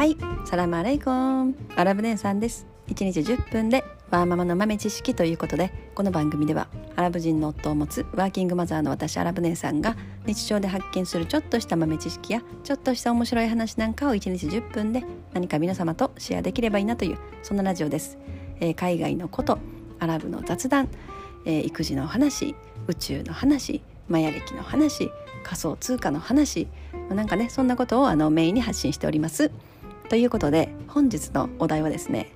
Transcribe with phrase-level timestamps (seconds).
[0.00, 1.54] はい、サラマレイコン。
[1.76, 2.66] アラブ姉さんです。
[2.88, 15.04] 1日10分でワーママの豆知識ということでこの番組ではアラブ人の夫を持つワーキングマザーの私アラブ姉さんが日常で発見するちょっとした豆知識やちょっとした面白い話なんかを1日10分で
[15.34, 18.16] 何か皆様とシェアできればいいなというそんなラジオです、
[18.60, 19.58] えー、海外のこと
[19.98, 20.88] アラブの雑談、
[21.44, 25.10] えー、育児の話宇宙の話マヤ歴の話
[25.44, 26.68] 仮想通貨の話
[27.10, 29.50] なんかねそんなことをあのメインに発信しております。
[30.10, 32.32] ということで本日のお題はですね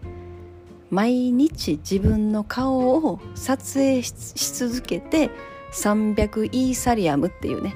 [0.91, 4.13] 毎日自分の顔を撮影し
[4.55, 5.29] 続けて
[5.73, 7.75] 300イーサリアムっていうね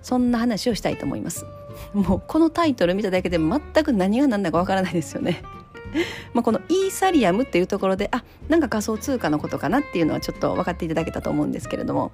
[0.00, 1.44] そんな話をしたいと思います。
[1.92, 5.42] もうこのタイトル見ただけで全く何が何だかわからないですよね。
[6.32, 12.12] まあこのイーサリアムっていうところであなんか仮想通貨のことかなっていうのはちょっと分かっていただけたと思うんですけれども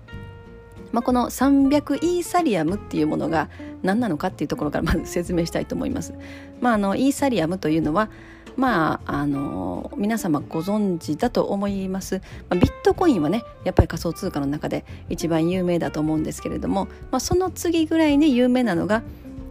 [0.93, 3.49] まあ、この300イーサリアムっていうものが
[3.83, 6.15] 何なのかっていうところからまず説明したいと思います。
[6.61, 8.11] まあ、あのイーサリアムというのは
[8.57, 19.03] まあ、あの皆様ご存知だと思います、まあ、ビットコインはねやっぱり仮想通貨の中で一番有名だと思うんですけれども、まあ、その次ぐらいに有名なのが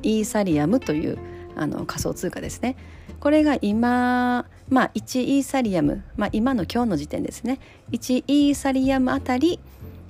[0.04, 1.18] イーサリアムという
[1.56, 2.76] あの仮想通貨ですね。
[3.20, 7.60] これが今、まあ、1イーサリアム、まあ、今の今日の時点ですね
[7.92, 9.60] 1イーサリアムあたり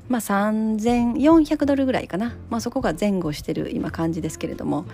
[0.09, 4.85] まあ、3400ドルぐらいかな、まあ、そこが前後してる今感じですけれども。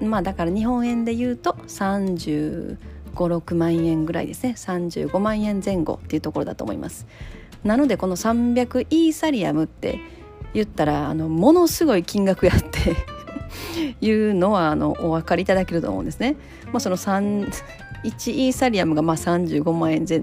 [0.00, 2.78] まあ、だから日本円で言うと3
[3.14, 4.54] 5 6万円ぐらいですね。
[4.56, 7.06] 35万円前後っていうところだと思います。
[7.64, 10.00] なのでこの300イーサリアムって
[10.54, 12.96] 言ったらあのものすごい金額やって
[14.00, 17.12] いうのはあのお分かりいただけると思うんですね、まあ、その1
[18.04, 20.22] イーサリアムがまあ35万円前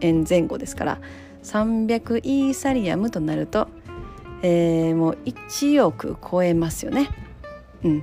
[0.00, 1.00] 円前後ですから。
[1.42, 3.68] 300イーサリアムとなると、
[4.42, 7.10] えー、もう1億超えますよね。
[7.84, 8.02] うん、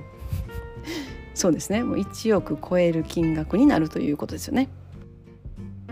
[1.34, 1.82] そうですね。
[1.82, 4.68] もう1億超える金額になるということですよね。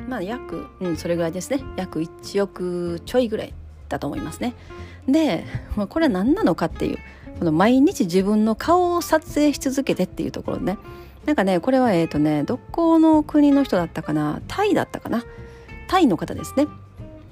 [0.08, 1.62] まあ約、うん、それぐらいですね。
[1.76, 3.54] 約1億ちょいぐらい
[3.88, 4.54] だと思いますね。
[5.06, 5.44] で、
[5.76, 6.98] まあ、これは何なのかっていう
[7.38, 10.78] この毎日自分の顔を撮影し続けてっていうところね。
[11.26, 14.40] なんかねこれはえっ、ー、とねどこの国の人だったかな？
[14.48, 15.24] タイだったかな？
[15.88, 16.66] タイの方ですね。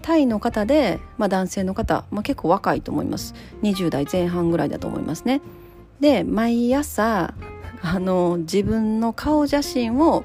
[0.07, 3.35] タイの方で、まあ、男性の方、まあ、結構若いと思います。
[3.63, 5.41] 20代前半ぐらいだと思いますね。
[5.99, 7.35] で毎朝
[7.83, 10.25] あの自分の顔写真を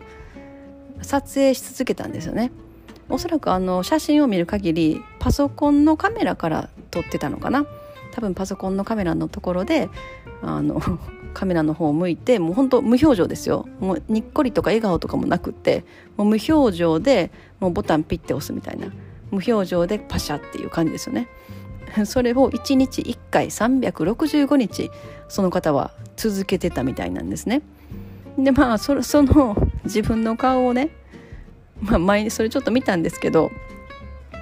[1.01, 2.51] 撮影し続けたんですよね。
[3.09, 7.65] おそらくあの写真を見る限りパソコンのカメラから撮ってたのかな。
[8.11, 9.89] 多分パソコンのカメラのところで
[10.43, 10.79] あの
[11.33, 13.67] カメラの方を向いてもうほんと無表情ですよ。
[13.79, 15.85] もうにっこりとか笑顔とかもなくって
[16.17, 18.85] もう無表情でもうボタンピッて押すみたいな。
[19.31, 21.27] 無表情でパシャっていう感じですよね。
[22.05, 24.91] それを1日1回365日
[25.27, 27.61] その方は続けてたみたいなんですね。
[28.37, 30.89] でまあそその自分の顔をね、
[31.81, 33.51] まあ、前それちょっと見たんですけど、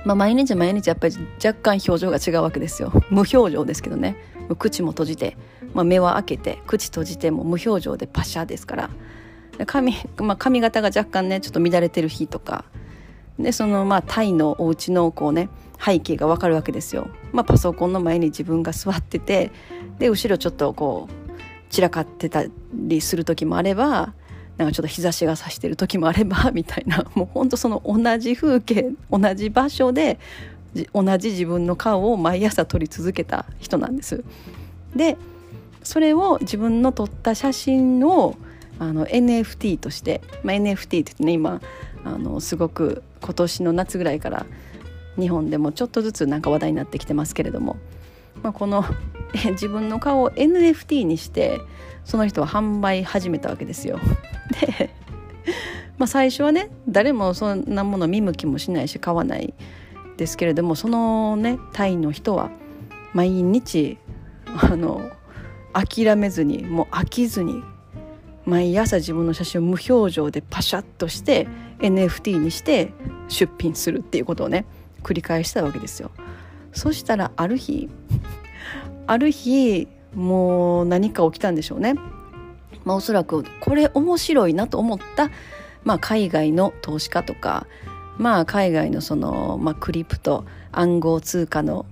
[0.06, 4.16] まあ、毎日毎日やっぱり若干表情が違うわけですよ無表情ですけどね
[4.58, 5.38] 口も閉じて、
[5.74, 8.90] まあ、目は開けて口閉じても無表情でパシャですから
[9.66, 12.66] 髪,、まあ、髪型が若干ねちょっと乱れてる日とか
[13.40, 15.50] でそのまあタイのお家のこうね
[15.84, 17.10] 背景がわかるわけですよ。
[17.32, 19.52] まあ、パソコンの前に自分が座ってて
[19.98, 24.14] で後ろちょっとこう散らかってたりする時もあれば
[24.58, 30.20] なんかちょっと日差しが差してる時もあれば みたいなもうほんとその同じ風景同じ場所で
[30.94, 34.24] 同じ自分の顔を毎朝撮り続けた人なんです。
[34.96, 35.18] で
[35.82, 38.36] それを自分の撮った写真を
[38.80, 41.62] あの NFT として、まあ、NFT って言ってね今
[42.04, 44.46] あのすごく今年の夏ぐらいから
[45.20, 47.78] 日本でもちょっとずつなんか話題になってきてますけれども、
[48.42, 48.86] まあ、この
[49.52, 51.62] 自分の顔を NFT にして
[52.06, 54.00] その人は販売始めたわけですよ。
[54.62, 54.90] で、
[55.98, 59.54] まあ、最初はね誰もそんなもの見向きもしないし買わない
[60.18, 62.50] ですけれどもそのねタイの人は
[63.14, 63.98] 毎日
[64.48, 65.10] あの
[65.74, 67.62] 諦めずにもう飽きずに
[68.46, 71.48] 毎朝自分の写真を無表情でパシャッとして
[71.80, 72.94] NFT にして
[73.28, 74.66] 出品するっていうことをね
[75.04, 76.12] 繰り返したわけですよ。
[76.72, 77.90] そしたらある日
[79.08, 81.96] ある日もう何か起きたんでしょうね。
[82.86, 85.30] まあ、おそらくこれ面白いなと思った、
[85.84, 87.68] まあ、海外の投資家とか、
[88.18, 91.86] まあ、海外のその、まあ、クリプト暗号通貨の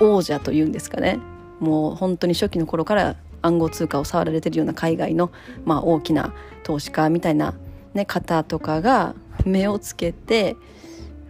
[0.00, 1.20] 王者というんですかね
[1.60, 5.30] もう本当に初期の頃から暗号通貨を触られてるような海外の、
[5.64, 6.32] まあ、大きな
[6.62, 7.54] 投資家みたいな、
[7.94, 9.14] ね、方とかが
[9.44, 10.56] 目をつけて、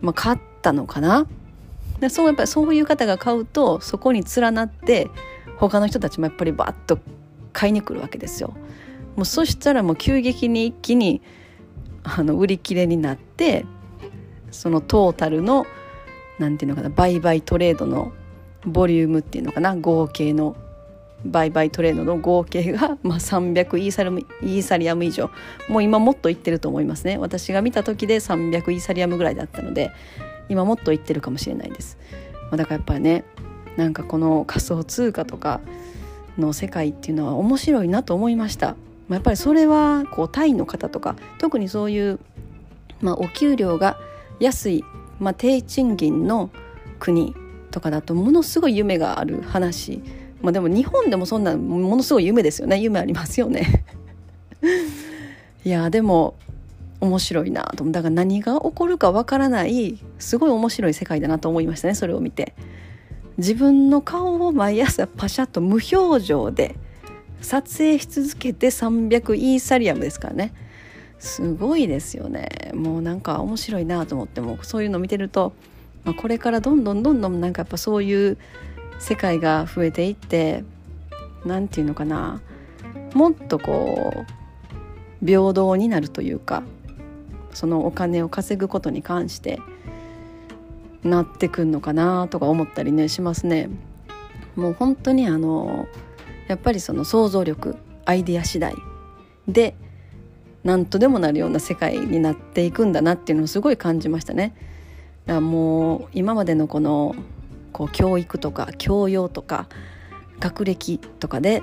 [0.00, 1.26] まあ、買ったのかな？
[2.00, 5.08] でそうやっぱそういう方が買うとそこに連なって
[5.58, 6.98] 他の人たちもやっぱりバッと
[7.52, 8.54] 買いに来るわけですよ。
[9.14, 11.22] もうそしたらもう急激に一気に
[12.02, 13.64] あの売り切れになって
[14.50, 15.66] そのトータルの
[16.38, 18.12] 何て言うのかな売買トレードの
[18.66, 20.56] ボリュームっていうのかな合計の
[21.24, 25.30] 売買トレードの合計が、まあ、300イーサリアムイーサリアム以上。
[25.68, 27.18] もう今もっといってると思いますね。
[27.18, 29.90] 私が見た時で300イーサリアムぐらいだったので
[30.48, 31.98] 今もっといってるかもしれないです、
[32.42, 33.24] まあ、だからやっぱりね
[33.76, 35.60] なんかこの仮想通貨とか
[36.38, 38.74] の世界っていうのは面白いなと思いました、ま
[39.10, 42.20] あ、やっぱりそれはこうタイの方とか特にそういう、
[43.00, 43.98] まあ、お給料が
[44.40, 44.84] 安い、
[45.18, 46.50] まあ、低賃金の
[46.98, 47.34] 国
[47.70, 50.02] とかだとものすごい夢がある話
[50.44, 52.78] まあでも日本でもそんなものすごい夢ですよね。
[52.78, 53.82] 夢ありますよね。
[55.64, 56.34] いやでも
[57.00, 62.54] 面白いなとだから何が起こるかわからないすごい面白い世界だなと思いましたねそれを見て。
[63.36, 66.76] 自分の顔を毎朝パシャッと無表情で
[67.40, 70.52] 撮影し続けて300イーサリアムですからね。
[71.18, 72.70] すごいですよね。
[72.74, 75.54] もうなんか面白いなと思ってもそういうの見てると、
[76.04, 78.38] まあ、これからどんどんどんどんなんかやっぱそういう
[78.98, 80.64] 世界が増えていって
[81.44, 82.40] 何て言うのかな
[83.14, 84.24] もっとこ
[85.22, 86.62] う平等になるというか
[87.52, 89.60] そのお金を稼ぐことに関して
[91.02, 93.68] なってくんのかなとか思ったりねしますね。
[94.56, 95.86] もう本当にあの
[96.48, 98.74] やっぱりその想像力アイデア次第
[99.48, 99.74] で
[100.62, 104.54] 何とでもなるような世界になっていくんだなっていうのをすごい感じましたね。
[105.26, 107.14] だからもう今までのこの
[107.74, 109.68] こう教育とか教養とか
[110.38, 111.60] 学歴とかで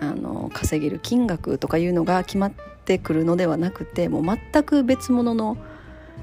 [0.00, 2.52] あの稼げる金額とかいうのが決まっ
[2.84, 5.58] てくるのではなくてもう全く別物の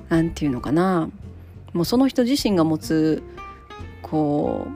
[0.08, 1.10] 何て言うのかな
[1.74, 3.22] もうその人自身が持つ
[4.02, 4.68] こ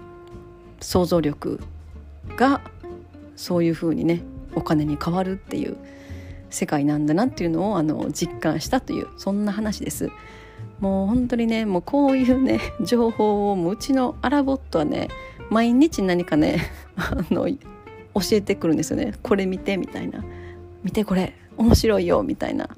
[0.81, 1.62] う想像力
[2.36, 2.62] が
[3.38, 4.21] そういうふうにね
[4.54, 5.77] お金に変わるっていう
[6.50, 10.10] 世界なんだなっていうのをあの実感したというそんな話です。
[10.80, 15.10] もう本当にねもうこういうね 情報をもううちのアラボットはね
[15.50, 17.58] 毎日何かね あの教
[18.31, 19.14] えてくるんですよね。
[19.22, 20.24] これ見てみたいな。
[20.84, 21.34] 見てこれ。
[21.58, 22.24] 面白いよ。
[22.24, 22.70] みたいな。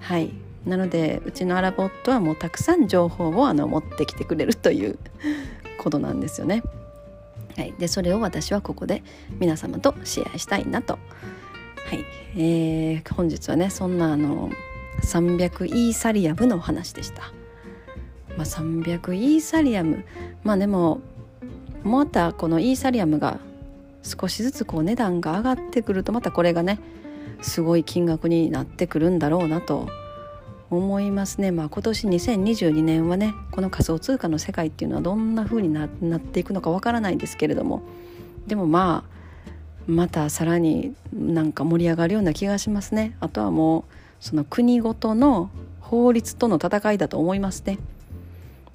[0.00, 0.30] はい。
[0.66, 4.98] なのでうちのアラボットはもうたくさん情報をあの持ってきてくれるという
[5.78, 6.62] ことなんですよね。
[7.56, 9.02] はい、でそれを私はここで
[9.38, 10.94] 皆様とシェアしたいなと。
[10.94, 10.98] は
[11.96, 12.04] い、
[12.36, 14.50] えー、本日はねそんなあの
[15.02, 17.32] 300イーサリアムの話でした。
[18.36, 20.04] まあ、300イーサリアム
[20.42, 21.00] まあでも
[21.84, 23.38] またこのイーサリアムが
[24.02, 26.80] 少しずつこう値段が上がってくるとまたこれがね
[27.42, 29.88] すごい金額になってくるんだろうなと
[30.70, 31.52] 思いますね。
[31.52, 37.82] まあ、今年2022年はねこの仮想通貨の世界っていうのはどんな風になっていくのかわからないですけれども
[38.46, 39.14] でもまあ
[39.86, 43.16] またさらになんか盛り上がるような気がしますね。
[43.20, 43.84] あとはもう
[44.24, 45.50] その国ごとの
[45.80, 47.78] 法律との戦いだと思いますね。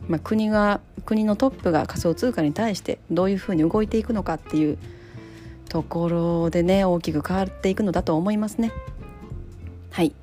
[0.07, 4.77] まあ、国が国のトップが仮想通貨に対してどういうふうに動いていくのかっていう
[5.67, 8.71] ところでね大きく変わっていくのだと思いますね。
[9.89, 10.13] はい、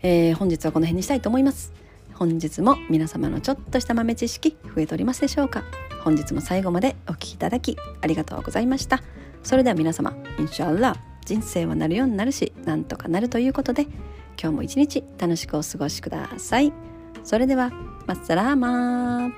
[0.00, 1.74] えー、本日はこの辺にしたいと思います。
[2.14, 5.64] 本日も皆様のちょっとした豆知識増えておりますでしょうか
[6.02, 9.02] 本日も最後までお聴きいただきありがとうございました
[9.42, 13.86] それでは皆様インシャアラ人生はなるようになるしなんとかなるということで
[14.42, 16.72] 今日も一日楽しくお過ごしください。
[17.22, 17.70] それでは、
[18.08, 19.32] マッサラーマー。